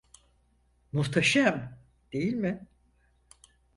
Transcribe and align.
Muhteşem, 0.91 1.79
değil 2.13 2.33
mi? 2.33 2.67